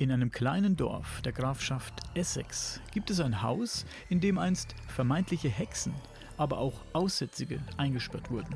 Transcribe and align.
In 0.00 0.10
einem 0.10 0.30
kleinen 0.30 0.78
Dorf 0.78 1.20
der 1.20 1.32
Grafschaft 1.32 1.92
Essex 2.14 2.80
gibt 2.90 3.10
es 3.10 3.20
ein 3.20 3.42
Haus, 3.42 3.84
in 4.08 4.18
dem 4.18 4.38
einst 4.38 4.74
vermeintliche 4.88 5.50
Hexen, 5.50 5.92
aber 6.38 6.56
auch 6.56 6.80
Aussätzige 6.94 7.60
eingesperrt 7.76 8.30
wurden. 8.30 8.54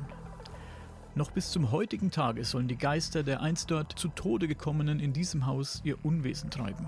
Noch 1.13 1.29
bis 1.29 1.51
zum 1.51 1.69
heutigen 1.69 2.09
Tage 2.09 2.43
sollen 2.45 2.67
die 2.67 2.79
Geister 2.79 3.21
der 3.21 3.41
einst 3.43 3.69
dort 3.69 3.91
zu 3.91 4.07
Tode 4.07 4.47
gekommenen 4.47 4.99
in 4.99 5.13
diesem 5.13 5.45
Haus 5.45 5.81
ihr 5.83 6.03
Unwesen 6.03 6.49
treiben. 6.49 6.87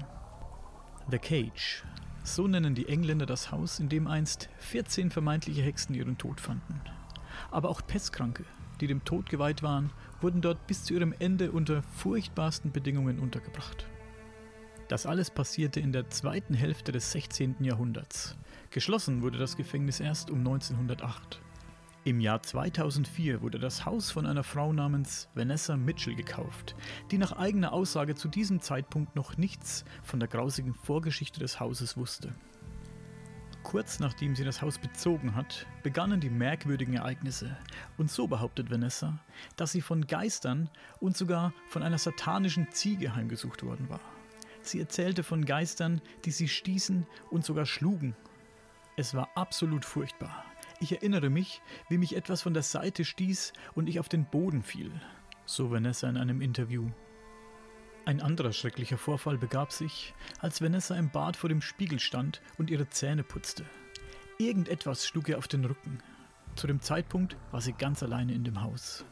The 1.11 1.19
Cage, 1.19 1.83
so 2.23 2.47
nennen 2.47 2.73
die 2.73 2.89
Engländer 2.89 3.27
das 3.27 3.51
Haus, 3.51 3.79
in 3.79 3.89
dem 3.89 4.07
einst 4.07 4.49
14 4.57 5.11
vermeintliche 5.11 5.61
Hexen 5.61 5.93
ihren 5.93 6.17
Tod 6.17 6.41
fanden. 6.41 6.81
Aber 7.51 7.69
auch 7.69 7.85
Pestkranke, 7.85 8.43
die 8.81 8.87
dem 8.87 9.05
Tod 9.05 9.29
geweiht 9.29 9.61
waren, 9.61 9.91
wurden 10.19 10.41
dort 10.41 10.65
bis 10.65 10.83
zu 10.83 10.95
ihrem 10.95 11.13
Ende 11.19 11.51
unter 11.51 11.83
furchtbarsten 11.83 12.71
Bedingungen 12.71 13.19
untergebracht. 13.19 13.85
Das 14.87 15.05
alles 15.05 15.29
passierte 15.29 15.81
in 15.81 15.91
der 15.91 16.09
zweiten 16.09 16.53
Hälfte 16.53 16.93
des 16.93 17.11
16. 17.11 17.57
Jahrhunderts. 17.59 18.37
Geschlossen 18.71 19.21
wurde 19.21 19.37
das 19.37 19.57
Gefängnis 19.57 19.99
erst 19.99 20.29
um 20.29 20.39
1908. 20.39 21.41
Im 22.05 22.21
Jahr 22.21 22.41
2004 22.41 23.41
wurde 23.41 23.59
das 23.59 23.85
Haus 23.85 24.11
von 24.11 24.25
einer 24.25 24.45
Frau 24.45 24.71
namens 24.71 25.27
Vanessa 25.35 25.75
Mitchell 25.75 26.15
gekauft, 26.15 26.73
die 27.11 27.17
nach 27.17 27.33
eigener 27.33 27.73
Aussage 27.73 28.15
zu 28.15 28.29
diesem 28.29 28.61
Zeitpunkt 28.61 29.13
noch 29.13 29.35
nichts 29.35 29.83
von 30.03 30.21
der 30.21 30.29
grausigen 30.29 30.73
Vorgeschichte 30.73 31.41
des 31.41 31.59
Hauses 31.59 31.97
wusste. 31.97 32.33
Kurz 33.63 33.99
nachdem 33.99 34.37
sie 34.37 34.45
das 34.45 34.61
Haus 34.61 34.77
bezogen 34.77 35.35
hat, 35.35 35.67
begannen 35.83 36.21
die 36.21 36.29
merkwürdigen 36.29 36.93
Ereignisse. 36.93 37.57
Und 37.97 38.09
so 38.09 38.25
behauptet 38.25 38.71
Vanessa, 38.71 39.19
dass 39.57 39.73
sie 39.73 39.81
von 39.81 40.07
Geistern 40.07 40.69
und 41.01 41.17
sogar 41.17 41.51
von 41.67 41.83
einer 41.83 41.97
satanischen 41.97 42.71
Ziege 42.71 43.13
heimgesucht 43.13 43.63
worden 43.63 43.89
war. 43.89 43.99
Sie 44.67 44.79
erzählte 44.79 45.23
von 45.23 45.45
Geistern, 45.45 46.01
die 46.25 46.31
sie 46.31 46.47
stießen 46.47 47.07
und 47.31 47.45
sogar 47.45 47.65
schlugen. 47.65 48.15
Es 48.97 49.13
war 49.13 49.29
absolut 49.35 49.85
furchtbar. 49.85 50.43
Ich 50.79 50.91
erinnere 50.91 51.29
mich, 51.29 51.61
wie 51.89 51.97
mich 51.97 52.15
etwas 52.15 52.41
von 52.41 52.53
der 52.53 52.63
Seite 52.63 53.05
stieß 53.05 53.53
und 53.75 53.87
ich 53.87 53.99
auf 53.99 54.09
den 54.09 54.25
Boden 54.25 54.63
fiel. 54.63 54.91
So 55.45 55.71
Vanessa 55.71 56.09
in 56.09 56.17
einem 56.17 56.41
Interview. 56.41 56.89
Ein 58.05 58.21
anderer 58.21 58.51
schrecklicher 58.51 58.97
Vorfall 58.97 59.37
begab 59.37 59.71
sich, 59.71 60.13
als 60.39 60.61
Vanessa 60.61 60.95
im 60.95 61.09
Bad 61.09 61.35
vor 61.35 61.49
dem 61.49 61.61
Spiegel 61.61 61.99
stand 61.99 62.41
und 62.57 62.69
ihre 62.69 62.89
Zähne 62.89 63.23
putzte. 63.23 63.65
Irgendetwas 64.37 65.07
schlug 65.07 65.29
ihr 65.29 65.37
auf 65.37 65.47
den 65.47 65.65
Rücken. 65.65 65.99
Zu 66.55 66.67
dem 66.67 66.81
Zeitpunkt 66.81 67.37
war 67.51 67.61
sie 67.61 67.73
ganz 67.73 68.03
alleine 68.03 68.33
in 68.33 68.43
dem 68.43 68.61
Haus. 68.61 69.05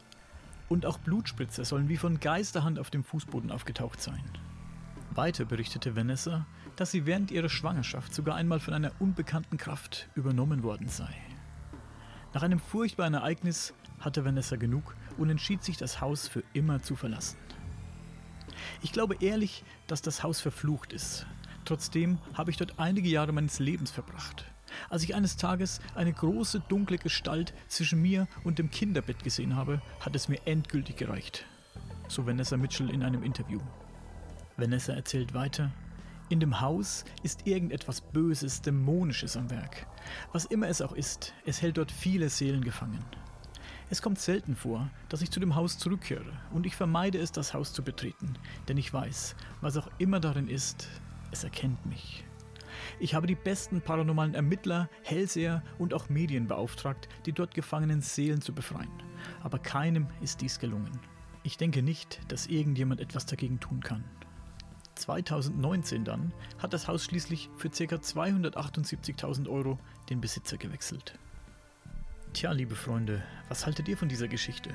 Und 0.68 0.84
auch 0.84 0.98
Blutspritzer 0.98 1.64
sollen 1.64 1.88
wie 1.88 1.96
von 1.96 2.20
Geisterhand 2.20 2.78
auf 2.78 2.90
dem 2.90 3.04
Fußboden 3.04 3.50
aufgetaucht 3.50 4.00
sein. 4.00 4.24
Weiter 5.16 5.44
berichtete 5.44 5.96
Vanessa, 5.96 6.46
dass 6.76 6.90
sie 6.90 7.06
während 7.06 7.30
ihrer 7.30 7.48
Schwangerschaft 7.48 8.14
sogar 8.14 8.36
einmal 8.36 8.60
von 8.60 8.74
einer 8.74 8.92
unbekannten 8.98 9.56
Kraft 9.56 10.08
übernommen 10.14 10.62
worden 10.62 10.88
sei. 10.88 11.08
Nach 12.34 12.42
einem 12.42 12.60
furchtbaren 12.60 13.14
Ereignis 13.14 13.72
hatte 13.98 14.24
Vanessa 14.24 14.56
genug 14.56 14.94
und 15.16 15.30
entschied 15.30 15.64
sich, 15.64 15.76
das 15.78 16.00
Haus 16.00 16.28
für 16.28 16.44
immer 16.52 16.82
zu 16.82 16.96
verlassen. 16.96 17.38
Ich 18.82 18.92
glaube 18.92 19.16
ehrlich, 19.20 19.64
dass 19.86 20.02
das 20.02 20.22
Haus 20.22 20.40
verflucht 20.40 20.92
ist. 20.92 21.26
Trotzdem 21.64 22.18
habe 22.34 22.50
ich 22.50 22.56
dort 22.58 22.78
einige 22.78 23.08
Jahre 23.08 23.32
meines 23.32 23.58
Lebens 23.58 23.90
verbracht. 23.90 24.44
Als 24.90 25.02
ich 25.02 25.14
eines 25.14 25.36
Tages 25.36 25.80
eine 25.94 26.12
große 26.12 26.60
dunkle 26.68 26.98
Gestalt 26.98 27.54
zwischen 27.68 28.02
mir 28.02 28.28
und 28.44 28.58
dem 28.58 28.70
Kinderbett 28.70 29.24
gesehen 29.24 29.56
habe, 29.56 29.80
hat 30.00 30.14
es 30.14 30.28
mir 30.28 30.40
endgültig 30.46 30.96
gereicht. 30.96 31.46
So 32.08 32.26
Vanessa 32.26 32.56
Mitchell 32.56 32.90
in 32.90 33.02
einem 33.02 33.22
Interview. 33.22 33.60
Vanessa 34.56 34.94
erzählt 34.94 35.34
weiter, 35.34 35.70
in 36.28 36.40
dem 36.40 36.60
Haus 36.60 37.04
ist 37.22 37.46
irgendetwas 37.46 38.00
Böses, 38.00 38.62
Dämonisches 38.62 39.36
am 39.36 39.50
Werk. 39.50 39.86
Was 40.32 40.46
immer 40.46 40.68
es 40.68 40.82
auch 40.82 40.92
ist, 40.92 41.34
es 41.44 41.62
hält 41.62 41.78
dort 41.78 41.92
viele 41.92 42.28
Seelen 42.30 42.64
gefangen. 42.64 43.04
Es 43.90 44.02
kommt 44.02 44.18
selten 44.18 44.56
vor, 44.56 44.90
dass 45.08 45.22
ich 45.22 45.30
zu 45.30 45.38
dem 45.38 45.54
Haus 45.54 45.78
zurückkehre 45.78 46.32
und 46.52 46.66
ich 46.66 46.74
vermeide 46.74 47.18
es, 47.18 47.30
das 47.30 47.54
Haus 47.54 47.72
zu 47.72 47.84
betreten, 47.84 48.34
denn 48.66 48.76
ich 48.76 48.92
weiß, 48.92 49.36
was 49.60 49.76
auch 49.76 49.88
immer 49.98 50.18
darin 50.18 50.48
ist, 50.48 50.88
es 51.30 51.44
erkennt 51.44 51.86
mich. 51.86 52.24
Ich 52.98 53.14
habe 53.14 53.26
die 53.26 53.36
besten 53.36 53.80
paranormalen 53.80 54.34
Ermittler, 54.34 54.88
Hellseher 55.02 55.62
und 55.78 55.94
auch 55.94 56.08
Medien 56.08 56.48
beauftragt, 56.48 57.08
die 57.26 57.32
dort 57.32 57.54
gefangenen 57.54 58.00
Seelen 58.00 58.40
zu 58.40 58.52
befreien. 58.52 58.90
Aber 59.42 59.58
keinem 59.58 60.08
ist 60.20 60.40
dies 60.40 60.58
gelungen. 60.58 60.98
Ich 61.44 61.56
denke 61.56 61.82
nicht, 61.82 62.20
dass 62.28 62.48
irgendjemand 62.48 63.00
etwas 63.00 63.26
dagegen 63.26 63.60
tun 63.60 63.80
kann. 63.80 64.02
2019 64.96 66.04
dann 66.04 66.32
hat 66.58 66.72
das 66.72 66.88
Haus 66.88 67.04
schließlich 67.04 67.50
für 67.56 67.68
ca. 67.68 67.96
278.000 67.96 69.48
Euro 69.48 69.78
den 70.10 70.20
Besitzer 70.20 70.56
gewechselt. 70.56 71.18
Tja, 72.32 72.52
liebe 72.52 72.74
Freunde, 72.74 73.22
was 73.48 73.64
haltet 73.64 73.88
ihr 73.88 73.96
von 73.96 74.08
dieser 74.08 74.28
Geschichte? 74.28 74.70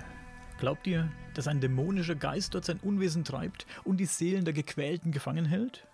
Glaubt 0.59 0.87
ihr, 0.87 1.11
dass 1.33 1.47
ein 1.47 1.59
dämonischer 1.59 2.15
Geist 2.15 2.53
dort 2.53 2.65
sein 2.65 2.79
Unwesen 2.79 3.23
treibt 3.23 3.65
und 3.83 3.97
die 3.97 4.05
Seelen 4.05 4.45
der 4.45 4.53
Gequälten 4.53 5.11
gefangen 5.11 5.45
hält? 5.45 5.87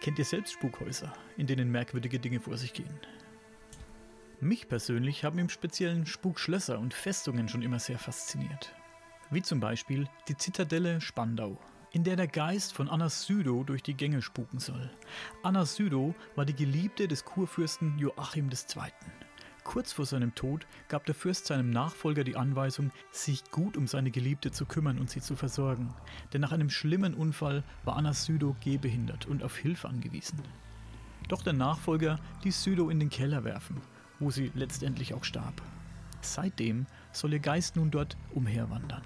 Kennt 0.00 0.18
ihr 0.18 0.24
selbst 0.24 0.54
Spukhäuser, 0.54 1.12
in 1.36 1.46
denen 1.46 1.70
merkwürdige 1.70 2.18
Dinge 2.18 2.40
vor 2.40 2.56
sich 2.56 2.72
gehen? 2.72 2.98
Mich 4.40 4.68
persönlich 4.68 5.24
haben 5.24 5.38
im 5.38 5.50
Speziellen 5.50 6.06
Spukschlösser 6.06 6.78
und 6.78 6.94
Festungen 6.94 7.48
schon 7.48 7.62
immer 7.62 7.78
sehr 7.78 7.98
fasziniert. 7.98 8.74
Wie 9.30 9.42
zum 9.42 9.60
Beispiel 9.60 10.08
die 10.28 10.36
Zitadelle 10.36 11.00
Spandau 11.00 11.58
in 11.92 12.04
der 12.04 12.16
der 12.16 12.28
Geist 12.28 12.72
von 12.72 12.88
Anna 12.88 13.08
Südow 13.08 13.64
durch 13.64 13.82
die 13.82 13.94
Gänge 13.94 14.22
spuken 14.22 14.58
soll. 14.58 14.90
Anna 15.42 15.64
Südow 15.64 16.14
war 16.36 16.44
die 16.44 16.54
Geliebte 16.54 17.08
des 17.08 17.24
Kurfürsten 17.24 17.98
Joachim 17.98 18.48
II. 18.48 18.92
Kurz 19.64 19.92
vor 19.92 20.06
seinem 20.06 20.34
Tod 20.34 20.66
gab 20.88 21.04
der 21.06 21.14
Fürst 21.14 21.46
seinem 21.46 21.70
Nachfolger 21.70 22.24
die 22.24 22.36
Anweisung, 22.36 22.90
sich 23.10 23.50
gut 23.50 23.76
um 23.76 23.86
seine 23.86 24.10
Geliebte 24.10 24.50
zu 24.50 24.66
kümmern 24.66 24.98
und 24.98 25.10
sie 25.10 25.20
zu 25.20 25.36
versorgen, 25.36 25.92
denn 26.32 26.40
nach 26.40 26.52
einem 26.52 26.70
schlimmen 26.70 27.14
Unfall 27.14 27.62
war 27.84 27.96
Anna 27.96 28.12
Südow 28.12 28.56
gehbehindert 28.60 29.26
und 29.26 29.42
auf 29.42 29.56
Hilfe 29.56 29.88
angewiesen. 29.88 30.40
Doch 31.28 31.42
der 31.42 31.52
Nachfolger 31.52 32.18
ließ 32.42 32.62
Südow 32.62 32.90
in 32.90 33.00
den 33.00 33.10
Keller 33.10 33.44
werfen, 33.44 33.80
wo 34.18 34.30
sie 34.30 34.50
letztendlich 34.54 35.14
auch 35.14 35.24
starb. 35.24 35.60
Seitdem 36.22 36.86
soll 37.12 37.32
ihr 37.32 37.40
Geist 37.40 37.76
nun 37.76 37.90
dort 37.90 38.16
umherwandern. 38.34 39.02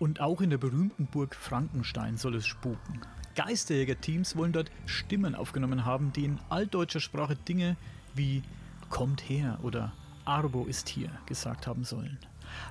Und 0.00 0.20
auch 0.20 0.40
in 0.40 0.48
der 0.48 0.58
berühmten 0.58 1.06
Burg 1.06 1.36
Frankenstein 1.36 2.16
soll 2.16 2.34
es 2.34 2.46
spuken. 2.46 3.00
Geisterjäger-Teams 3.36 4.34
wollen 4.34 4.52
dort 4.52 4.70
Stimmen 4.86 5.34
aufgenommen 5.34 5.84
haben, 5.84 6.12
die 6.12 6.24
in 6.24 6.40
altdeutscher 6.48 7.00
Sprache 7.00 7.36
Dinge 7.36 7.76
wie 8.14 8.42
kommt 8.88 9.28
her 9.28 9.58
oder 9.62 9.92
Arbo 10.24 10.64
ist 10.64 10.88
hier 10.88 11.10
gesagt 11.26 11.66
haben 11.66 11.84
sollen. 11.84 12.18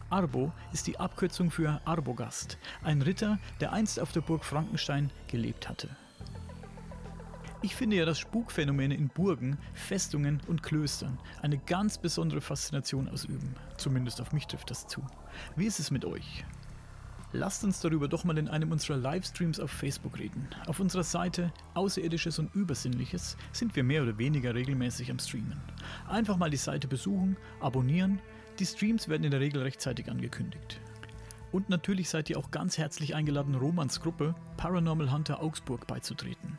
Arbo 0.10 0.52
ist 0.74 0.88
die 0.88 1.00
Abkürzung 1.00 1.52
für 1.52 1.80
Arbogast, 1.86 2.58
ein 2.84 3.02
Ritter, 3.02 3.38
der 3.62 3.74
einst 3.74 4.00
auf 4.00 4.12
der 4.12 4.22
Burg 4.22 4.44
Frankenstein 4.44 5.12
gelebt 5.28 5.70
hatte. 5.70 5.88
Ich 7.62 7.76
finde 7.76 7.98
ja, 7.98 8.06
dass 8.06 8.18
Spukphänomene 8.18 8.96
in 8.96 9.10
Burgen, 9.10 9.58
Festungen 9.74 10.42
und 10.48 10.64
Klöstern 10.64 11.20
eine 11.42 11.60
ganz 11.60 11.98
besondere 11.98 12.42
Faszination 12.42 13.08
ausüben. 13.08 13.56
Zumindest 13.78 14.20
auf 14.20 14.32
mich 14.34 14.48
trifft 14.48 14.72
das 14.72 14.88
zu. 14.88 15.06
Wie 15.56 15.66
ist 15.66 15.80
es 15.80 15.92
mit 15.92 16.06
euch? 16.06 16.44
Lasst 17.32 17.64
uns 17.64 17.80
darüber 17.80 18.08
doch 18.08 18.24
mal 18.24 18.40
in 18.40 18.48
einem 18.48 18.72
unserer 18.72 18.98
Livestreams 18.98 19.60
auf 19.60 19.70
Facebook 19.70 20.18
reden. 20.18 20.48
Auf 20.66 20.80
unserer 20.80 21.04
Seite 21.04 21.54
Außerirdisches 21.76 22.40
und 22.40 22.54
Übersinnliches 22.56 23.38
sind 23.52 23.76
wir 23.76 23.84
mehr 23.84 24.02
oder 24.02 24.18
weniger 24.18 24.56
regelmäßig 24.56 25.12
am 25.12 25.20
Streamen. 25.20 25.62
Einfach 26.08 26.38
mal 26.38 26.50
die 26.50 26.58
Seite 26.58 26.88
besuchen, 26.88 27.38
abonnieren. 27.60 28.20
Die 28.58 28.66
Streams 28.66 29.08
werden 29.10 29.26
in 29.26 29.32
der 29.32 29.42
Regel 29.42 29.62
rechtzeitig 29.62 30.10
angekündigt. 30.10 30.82
Und 31.52 31.70
natürlich 31.70 32.10
seid 32.10 32.32
ihr 32.32 32.40
auch 32.40 32.50
ganz 32.50 32.80
herzlich 32.80 33.14
eingeladen, 33.14 33.54
Romans 33.54 34.02
Gruppe 34.02 34.34
Paranormal 34.58 35.12
Hunter 35.12 35.42
Augsburg 35.42 35.86
beizutreten. 35.86 36.58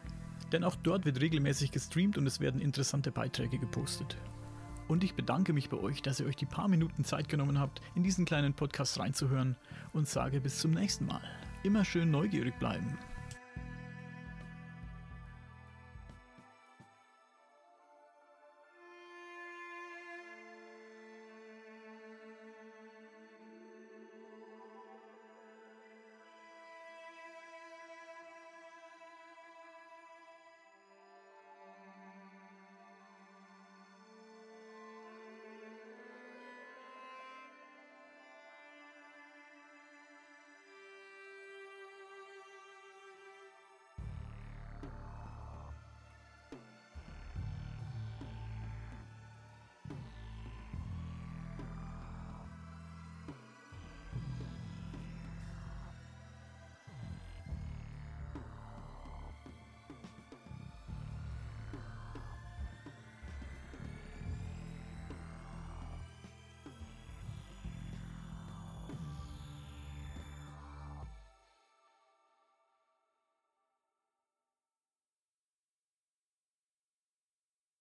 Denn 0.52 0.62
auch 0.62 0.76
dort 0.76 1.04
wird 1.04 1.20
regelmäßig 1.20 1.72
gestreamt 1.72 2.16
und 2.16 2.26
es 2.26 2.38
werden 2.38 2.60
interessante 2.60 3.10
Beiträge 3.10 3.58
gepostet. 3.58 4.16
Und 4.90 5.04
ich 5.04 5.14
bedanke 5.14 5.52
mich 5.52 5.68
bei 5.68 5.76
euch, 5.76 6.02
dass 6.02 6.18
ihr 6.18 6.26
euch 6.26 6.34
die 6.34 6.46
paar 6.46 6.66
Minuten 6.66 7.04
Zeit 7.04 7.28
genommen 7.28 7.60
habt, 7.60 7.80
in 7.94 8.02
diesen 8.02 8.24
kleinen 8.24 8.54
Podcast 8.54 8.98
reinzuhören 8.98 9.54
und 9.92 10.08
sage 10.08 10.40
bis 10.40 10.58
zum 10.58 10.72
nächsten 10.72 11.06
Mal. 11.06 11.22
Immer 11.62 11.84
schön 11.84 12.10
neugierig 12.10 12.58
bleiben. 12.58 12.98